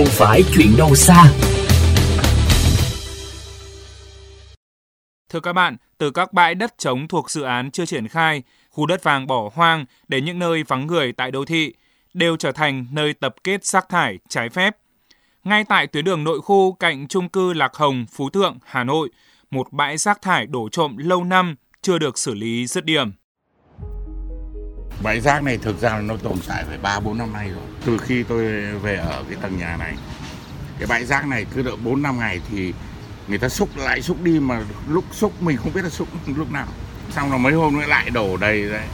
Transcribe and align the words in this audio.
không 0.00 0.08
phải 0.10 0.42
chuyện 0.54 0.76
đâu 0.78 0.94
xa. 0.94 1.24
Thưa 5.28 5.40
các 5.40 5.52
bạn, 5.52 5.76
từ 5.98 6.10
các 6.10 6.32
bãi 6.32 6.54
đất 6.54 6.78
trống 6.78 7.08
thuộc 7.08 7.30
dự 7.30 7.42
án 7.42 7.70
chưa 7.70 7.86
triển 7.86 8.08
khai, 8.08 8.42
khu 8.70 8.86
đất 8.86 9.02
vàng 9.02 9.26
bỏ 9.26 9.50
hoang 9.54 9.84
đến 10.08 10.24
những 10.24 10.38
nơi 10.38 10.62
vắng 10.62 10.86
người 10.86 11.12
tại 11.12 11.30
đô 11.30 11.44
thị 11.44 11.74
đều 12.14 12.36
trở 12.36 12.52
thành 12.52 12.86
nơi 12.92 13.14
tập 13.14 13.34
kết 13.44 13.64
rác 13.64 13.88
thải 13.88 14.18
trái 14.28 14.48
phép. 14.48 14.76
Ngay 15.44 15.64
tại 15.64 15.86
tuyến 15.86 16.04
đường 16.04 16.24
nội 16.24 16.40
khu 16.40 16.72
cạnh 16.72 17.08
trung 17.08 17.28
cư 17.28 17.52
Lạc 17.52 17.74
Hồng, 17.74 18.06
Phú 18.12 18.30
Thượng, 18.30 18.58
Hà 18.64 18.84
Nội, 18.84 19.10
một 19.50 19.72
bãi 19.72 19.96
rác 19.96 20.22
thải 20.22 20.46
đổ 20.46 20.68
trộm 20.68 20.96
lâu 20.96 21.24
năm 21.24 21.56
chưa 21.82 21.98
được 21.98 22.18
xử 22.18 22.34
lý 22.34 22.66
dứt 22.66 22.84
điểm. 22.84 23.12
Bãi 25.02 25.20
rác 25.20 25.42
này 25.42 25.58
thực 25.58 25.80
ra 25.80 25.90
là 25.90 26.00
nó 26.00 26.16
tồn 26.16 26.36
tại 26.48 26.64
phải 26.68 26.78
3 26.78 27.00
4 27.00 27.18
năm 27.18 27.32
nay 27.32 27.48
rồi. 27.48 27.64
Từ 27.84 27.98
khi 27.98 28.22
tôi 28.22 28.44
về 28.82 28.96
ở 28.96 29.24
cái 29.28 29.38
tầng 29.42 29.58
nhà 29.58 29.76
này, 29.76 29.94
cái 30.78 30.86
bãi 30.86 31.04
rác 31.04 31.26
này 31.26 31.46
cứ 31.54 31.62
đợi 31.62 31.76
4 31.84 32.02
năm 32.02 32.18
ngày 32.18 32.40
thì 32.50 32.72
người 33.28 33.38
ta 33.38 33.48
xúc 33.48 33.68
lại 33.76 34.02
xúc 34.02 34.16
đi 34.22 34.40
mà 34.40 34.62
lúc 34.88 35.04
xúc 35.12 35.42
mình 35.42 35.56
không 35.56 35.72
biết 35.74 35.84
là 35.84 35.90
xúc 35.90 36.08
lúc 36.36 36.52
nào. 36.52 36.66
Xong 37.10 37.30
là 37.30 37.38
mấy 37.38 37.52
hôm 37.52 37.78
nữa 37.78 37.86
lại 37.86 38.10
đổ 38.10 38.36
đầy 38.36 38.62
đấy. 38.70 38.86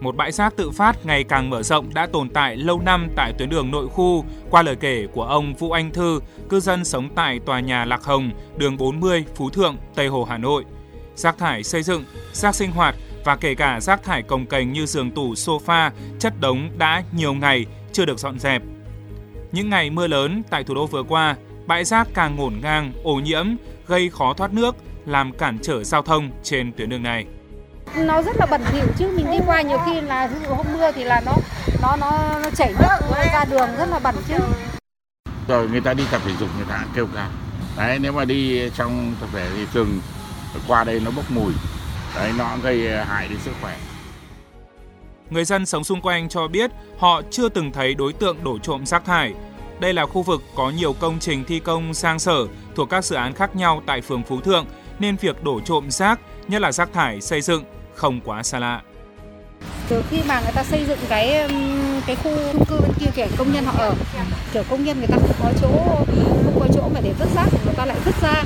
Một 0.00 0.16
bãi 0.16 0.32
rác 0.32 0.56
tự 0.56 0.70
phát 0.70 1.06
ngày 1.06 1.24
càng 1.24 1.50
mở 1.50 1.62
rộng 1.62 1.94
đã 1.94 2.06
tồn 2.12 2.28
tại 2.28 2.56
lâu 2.56 2.80
năm 2.80 3.08
tại 3.16 3.32
tuyến 3.38 3.48
đường 3.48 3.70
nội 3.70 3.88
khu 3.88 4.24
qua 4.50 4.62
lời 4.62 4.76
kể 4.76 5.06
của 5.12 5.22
ông 5.22 5.54
Vũ 5.54 5.70
Anh 5.70 5.90
Thư, 5.90 6.20
cư 6.48 6.60
dân 6.60 6.84
sống 6.84 7.08
tại 7.14 7.40
tòa 7.46 7.60
nhà 7.60 7.84
Lạc 7.84 8.04
Hồng, 8.04 8.30
đường 8.56 8.76
40, 8.76 9.24
Phú 9.34 9.50
Thượng, 9.50 9.76
Tây 9.94 10.08
Hồ, 10.08 10.24
Hà 10.24 10.38
Nội. 10.38 10.64
Rác 11.14 11.38
thải 11.38 11.62
xây 11.62 11.82
dựng, 11.82 12.04
rác 12.32 12.54
sinh 12.54 12.70
hoạt 12.70 12.94
và 13.26 13.36
kể 13.36 13.54
cả 13.54 13.80
rác 13.80 14.02
thải 14.02 14.22
cồng 14.22 14.46
kềnh 14.46 14.72
như 14.72 14.86
giường 14.86 15.10
tủ, 15.10 15.34
sofa, 15.34 15.90
chất 16.18 16.40
đống 16.40 16.70
đã 16.78 17.02
nhiều 17.12 17.34
ngày 17.34 17.66
chưa 17.92 18.04
được 18.04 18.18
dọn 18.18 18.38
dẹp. 18.38 18.62
Những 19.52 19.70
ngày 19.70 19.90
mưa 19.90 20.06
lớn 20.06 20.42
tại 20.50 20.64
thủ 20.64 20.74
đô 20.74 20.86
vừa 20.86 21.02
qua, 21.02 21.36
bãi 21.66 21.84
rác 21.84 22.08
càng 22.14 22.36
ngổn 22.36 22.54
ngang, 22.62 22.92
ô 23.04 23.14
nhiễm, 23.14 23.46
gây 23.86 24.10
khó 24.10 24.34
thoát 24.34 24.52
nước, 24.52 24.76
làm 25.06 25.32
cản 25.32 25.58
trở 25.62 25.84
giao 25.84 26.02
thông 26.02 26.30
trên 26.42 26.72
tuyến 26.72 26.88
đường 26.88 27.02
này. 27.02 27.26
Nó 27.96 28.22
rất 28.22 28.36
là 28.36 28.46
bẩn 28.46 28.62
thỉu 28.72 28.84
chứ 28.98 29.08
mình 29.16 29.30
đi 29.30 29.38
qua 29.46 29.62
nhiều 29.62 29.78
khi 29.86 30.00
là 30.00 30.26
ví 30.26 30.36
dụ 30.46 30.54
hôm 30.54 30.66
mưa 30.72 30.92
thì 30.92 31.04
là 31.04 31.22
nó 31.26 31.32
nó 31.82 31.96
nó, 31.96 32.38
nó 32.42 32.50
chảy 32.50 32.72
nước 32.78 32.98
nó 33.10 33.24
ra 33.32 33.44
đường 33.50 33.68
rất 33.78 33.88
là 33.90 33.98
bẩn 33.98 34.14
chứ. 34.28 34.38
Rồi 35.48 35.68
người 35.68 35.80
ta 35.80 35.94
đi 35.94 36.04
tập 36.10 36.20
thể 36.24 36.32
dục 36.40 36.48
người 36.56 36.66
ta 36.68 36.84
kêu 36.94 37.06
ca. 37.14 37.28
Đấy 37.76 37.98
nếu 37.98 38.12
mà 38.12 38.24
đi 38.24 38.70
trong 38.76 39.14
tập 39.20 39.28
thể 39.32 39.48
thì 39.56 39.66
thường 39.72 40.00
qua 40.68 40.84
đây 40.84 41.00
nó 41.04 41.10
bốc 41.10 41.30
mùi. 41.30 41.52
Đấy 42.14 42.32
nó 42.38 42.56
gây 42.62 43.04
hại 43.04 43.28
đến 43.28 43.38
sức 43.44 43.52
khỏe. 43.60 43.76
Người 45.30 45.44
dân 45.44 45.66
sống 45.66 45.84
xung 45.84 46.00
quanh 46.00 46.28
cho 46.28 46.48
biết 46.48 46.70
họ 46.98 47.22
chưa 47.30 47.48
từng 47.48 47.72
thấy 47.72 47.94
đối 47.94 48.12
tượng 48.12 48.44
đổ 48.44 48.58
trộm 48.58 48.86
rác 48.86 49.04
thải. 49.04 49.34
Đây 49.80 49.92
là 49.92 50.06
khu 50.06 50.22
vực 50.22 50.42
có 50.56 50.70
nhiều 50.70 50.92
công 50.92 51.18
trình 51.18 51.44
thi 51.44 51.58
công 51.58 51.94
sang 51.94 52.18
sở 52.18 52.46
thuộc 52.76 52.90
các 52.90 53.04
dự 53.04 53.16
án 53.16 53.34
khác 53.34 53.56
nhau 53.56 53.82
tại 53.86 54.00
phường 54.00 54.22
Phú 54.22 54.40
Thượng, 54.40 54.66
nên 54.98 55.16
việc 55.16 55.44
đổ 55.44 55.60
trộm 55.60 55.90
rác, 55.90 56.20
nhất 56.48 56.62
là 56.62 56.72
rác 56.72 56.92
thải 56.92 57.20
xây 57.20 57.40
dựng, 57.40 57.64
không 57.94 58.20
quá 58.24 58.42
xa 58.42 58.58
lạ. 58.58 58.80
Từ 59.88 60.02
khi 60.10 60.22
mà 60.28 60.40
người 60.40 60.52
ta 60.54 60.64
xây 60.64 60.84
dựng 60.84 60.98
cái 61.08 61.48
cái 62.06 62.16
khu 62.16 62.30
chung 62.52 62.64
cư 62.68 62.80
bên 62.80 62.92
kia 63.00 63.10
kiểu 63.14 63.26
công 63.38 63.52
nhân 63.52 63.64
họ 63.64 63.72
ở, 63.78 63.94
kiểu 64.52 64.62
công 64.70 64.84
nhân 64.84 64.98
người 64.98 65.06
ta 65.06 65.16
không 65.16 65.36
có 65.42 65.52
chỗ 65.60 65.68
không 66.44 66.60
có 66.60 66.66
chỗ 66.74 66.88
mà 66.94 67.00
để 67.00 67.12
vứt 67.18 67.28
rác 67.34 67.46
thì 67.50 67.58
người 67.64 67.74
ta 67.74 67.86
lại 67.86 67.96
vứt 68.04 68.14
ra. 68.22 68.42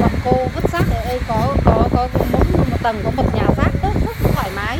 Bọn 0.00 0.10
cô 0.24 0.32
vứt 0.54 0.70
rác 0.72 0.84
ở 0.94 1.04
đây 1.08 1.20
có 1.28 1.56
có 1.64 1.88
có 1.92 2.08
mỗi 2.32 2.44
một 2.52 2.64
tầng 2.82 3.00
có 3.04 3.10
một 3.10 3.34
nhà 3.34 3.46
rác 3.56 3.70
rất 3.82 3.90
rất 4.06 4.32
thoải 4.32 4.50
mái. 4.56 4.78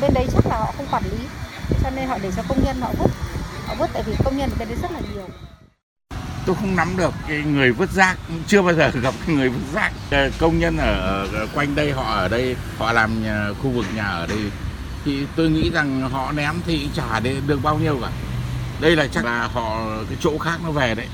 Bên 0.00 0.14
đấy 0.14 0.26
chắc 0.32 0.46
là 0.46 0.58
họ 0.58 0.72
không 0.76 0.86
quản 0.90 1.02
lý, 1.04 1.18
cho 1.82 1.90
nên 1.90 2.08
họ 2.08 2.18
để 2.22 2.30
cho 2.36 2.42
công 2.48 2.64
nhân 2.64 2.80
họ 2.80 2.90
vứt. 2.98 3.10
Họ 3.66 3.74
vứt 3.78 3.90
tại 3.92 4.02
vì 4.06 4.12
công 4.24 4.36
nhân 4.36 4.50
bên 4.58 4.68
đấy 4.68 4.78
rất 4.82 4.90
là 4.92 5.00
nhiều. 5.14 5.26
Tôi 6.46 6.56
không 6.56 6.76
nắm 6.76 6.96
được 6.96 7.14
cái 7.28 7.38
người 7.38 7.72
vứt 7.72 7.90
rác 7.90 8.16
chưa 8.46 8.62
bao 8.62 8.74
giờ 8.74 8.90
gặp 9.02 9.14
cái 9.26 9.36
người 9.36 9.48
vứt 9.48 9.74
rác. 9.74 9.92
Ờ, 10.10 10.30
công 10.38 10.58
nhân 10.58 10.76
ở, 10.76 11.26
ờ, 11.32 11.46
quanh 11.54 11.74
đây 11.74 11.92
họ 11.92 12.14
ở 12.14 12.28
đây 12.28 12.56
họ 12.78 12.92
làm 12.92 13.24
nhà, 13.24 13.48
khu 13.62 13.70
vực 13.70 13.86
nhà 13.96 14.04
ở 14.04 14.26
đây. 14.26 14.50
Thì 15.04 15.26
tôi 15.36 15.48
nghĩ 15.50 15.70
rằng 15.70 16.10
họ 16.12 16.32
ném 16.32 16.54
thì 16.66 16.88
chả 16.94 17.20
được 17.20 17.58
bao 17.62 17.78
nhiêu 17.78 17.98
cả. 18.02 18.08
Đây 18.80 18.96
là 18.96 19.06
chắc 19.12 19.24
là 19.24 19.48
họ 19.52 19.86
cái 20.08 20.18
chỗ 20.20 20.38
khác 20.38 20.58
nó 20.64 20.70
về 20.70 20.94
đấy. 20.94 21.06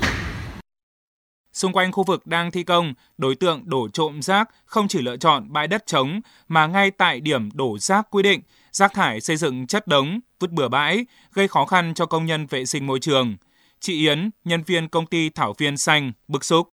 Xung 1.59 1.73
quanh 1.73 1.91
khu 1.91 2.03
vực 2.03 2.27
đang 2.27 2.51
thi 2.51 2.63
công, 2.63 2.93
đối 3.17 3.35
tượng 3.35 3.61
đổ 3.65 3.87
trộm 3.93 4.21
rác 4.21 4.49
không 4.65 4.87
chỉ 4.87 5.01
lựa 5.01 5.17
chọn 5.17 5.53
bãi 5.53 5.67
đất 5.67 5.85
trống 5.85 6.21
mà 6.47 6.67
ngay 6.67 6.91
tại 6.91 7.19
điểm 7.19 7.49
đổ 7.53 7.77
rác 7.77 8.07
quy 8.11 8.23
định, 8.23 8.41
rác 8.71 8.93
thải 8.93 9.21
xây 9.21 9.37
dựng 9.37 9.67
chất 9.67 9.87
đống, 9.87 10.19
vứt 10.39 10.51
bừa 10.51 10.67
bãi, 10.67 11.05
gây 11.33 11.47
khó 11.47 11.65
khăn 11.65 11.93
cho 11.93 12.05
công 12.05 12.25
nhân 12.25 12.45
vệ 12.45 12.65
sinh 12.65 12.87
môi 12.87 12.99
trường. 12.99 13.35
Chị 13.79 13.93
Yến, 13.93 14.29
nhân 14.43 14.63
viên 14.63 14.87
công 14.87 15.05
ty 15.05 15.29
Thảo 15.29 15.53
Viên 15.57 15.77
Xanh, 15.77 16.11
bức 16.27 16.45
xúc. 16.45 16.69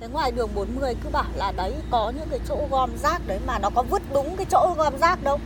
Thế 0.00 0.08
ngoài 0.08 0.32
đường 0.32 0.50
40 0.54 0.94
cứ 1.04 1.10
bảo 1.10 1.30
là 1.34 1.52
đấy 1.52 1.74
có 1.90 2.12
những 2.16 2.28
cái 2.30 2.40
chỗ 2.48 2.68
gom 2.70 2.90
rác 2.96 3.26
đấy 3.26 3.38
mà 3.46 3.58
nó 3.58 3.70
có 3.70 3.82
vứt 3.82 4.02
đúng 4.12 4.36
cái 4.36 4.46
chỗ 4.50 4.74
gom 4.76 4.98
rác 4.98 5.22
đâu. 5.22 5.40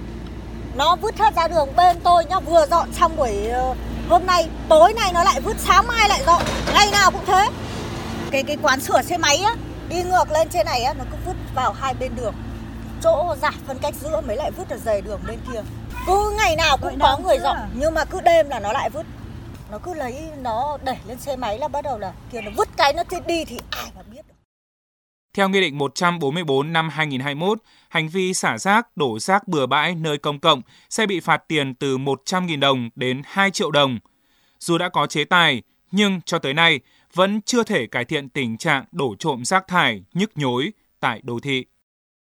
Nó 0.77 0.97
vứt 0.97 1.19
hết 1.19 1.35
ra 1.37 1.49
đường 1.49 1.69
bên 1.77 1.97
tôi 2.05 2.25
nhá, 2.25 2.41
vừa 2.41 2.67
dọn 2.67 2.93
xong 2.93 3.17
buổi 3.17 3.47
ờ, 3.47 3.75
hôm 4.09 4.27
nay, 4.27 4.49
tối 4.69 4.93
nay 4.93 5.11
nó 5.15 5.25
lại 5.25 5.41
vứt, 5.41 5.57
sáng 5.59 5.87
mai 5.87 6.09
lại 6.09 6.23
dọn, 6.27 6.43
ngày 6.75 6.89
nào 6.93 7.11
cũng 7.11 7.25
thế. 7.27 7.49
Cái 8.33 8.43
cái 8.43 8.57
quán 8.63 8.81
sửa 8.81 9.03
xe 9.03 9.19
máy 9.19 9.37
á, 9.37 9.57
đi 9.89 10.03
ngược 10.03 10.31
lên 10.31 10.49
trên 10.49 10.67
này 10.67 10.83
á, 10.83 10.95
nó 10.95 11.05
cứ 11.11 11.17
vứt 11.27 11.37
vào 11.55 11.73
hai 11.73 11.95
bên 11.95 12.13
đường. 12.17 12.35
Chỗ 13.03 13.35
giải 13.43 13.53
phân 13.67 13.79
cách 13.79 13.95
giữa 13.95 14.21
mới 14.21 14.37
lại 14.37 14.51
vứt 14.51 14.69
ở 14.69 14.77
dề 14.77 15.01
đường 15.01 15.21
bên 15.27 15.39
kia. 15.53 15.63
Cứ 16.07 16.35
ngày 16.37 16.57
nào 16.57 16.77
cũng 16.83 16.99
có 17.01 17.19
người 17.19 17.39
dọn, 17.39 17.57
nhưng 17.75 17.95
mà 17.95 18.05
cứ 18.05 18.21
đêm 18.21 18.49
là 18.49 18.61
nó 18.61 18.73
lại 18.73 18.91
vứt 18.91 19.07
nó 19.73 19.79
cứ 19.79 19.95
lấy 19.95 20.29
nó 20.43 20.79
đẩy 20.85 20.97
lên 21.07 21.19
xe 21.19 21.37
máy 21.37 21.59
là 21.59 21.69
bắt 21.69 21.85
đầu 21.85 21.99
là 21.99 22.13
kia 22.33 22.41
nó 22.41 22.51
vứt 22.57 22.69
cái 22.77 22.93
nó 22.93 23.03
đi 23.27 23.45
thì 23.45 23.59
ai 23.71 23.91
mà 23.97 24.03
biết 24.03 24.29
được. 24.29 24.35
Theo 25.35 25.49
Nghị 25.49 25.61
định 25.61 25.79
144 25.79 26.73
năm 26.73 26.89
2021, 26.89 27.59
hành 27.89 28.09
vi 28.09 28.35
xả 28.35 28.59
rác, 28.59 28.97
đổ 28.97 29.19
rác 29.19 29.49
bừa 29.49 29.67
bãi 29.67 29.95
nơi 29.95 30.19
công 30.19 30.39
cộng 30.39 30.63
sẽ 30.91 31.07
bị 31.07 31.21
phạt 31.21 31.43
tiền 31.49 31.75
từ 31.75 31.99
100.000 31.99 32.61
đồng 32.61 32.91
đến 32.95 33.23
2 33.25 33.51
triệu 33.51 33.71
đồng. 33.71 33.99
Dù 34.59 34.79
đã 34.79 34.89
có 34.89 35.07
chế 35.07 35.25
tài, 35.25 35.63
nhưng 35.93 36.21
cho 36.25 36.39
tới 36.39 36.55
nay 36.55 36.81
vẫn 37.15 37.41
chưa 37.43 37.63
thể 37.63 37.87
cải 37.87 38.05
thiện 38.05 38.29
tình 38.29 38.57
trạng 38.57 38.85
đổ 38.93 39.15
trộm 39.19 39.45
rác 39.45 39.69
thải, 39.69 40.03
nhức 40.15 40.31
nhối 40.35 40.73
tại 41.01 41.21
đô 41.25 41.41
thị. 41.41 41.65